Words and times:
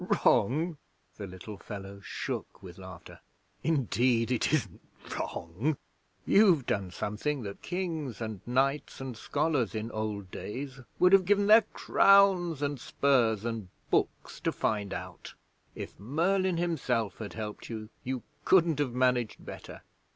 'Wrong!' 0.03 0.77
The 1.17 1.27
little 1.27 1.57
fellow 1.59 1.99
shook 1.99 2.63
with 2.63 2.79
laughter. 2.79 3.19
'Indeed, 3.61 4.31
it 4.31 4.51
isn't 4.51 4.81
wrong. 5.11 5.77
You've 6.25 6.65
done 6.65 6.89
something 6.89 7.43
that 7.43 7.61
Kings 7.61 8.19
and 8.19 8.41
Knights 8.47 8.99
and 8.99 9.15
Scholars 9.15 9.75
in 9.75 9.91
old 9.91 10.31
days 10.31 10.79
would 10.97 11.13
have 11.13 11.25
given 11.25 11.45
their 11.45 11.61
crowns 11.73 12.63
and 12.63 12.79
spurs 12.79 13.45
and 13.45 13.69
books 13.91 14.39
to 14.39 14.51
find 14.51 14.91
out. 14.91 15.35
If 15.75 15.99
Merlin 15.99 16.57
himself 16.57 17.19
had 17.19 17.33
helped 17.33 17.69
you, 17.69 17.89
you 18.03 18.23
couldn't 18.43 18.79
have 18.79 18.93
managed 18.95 19.45
better! 19.45 19.83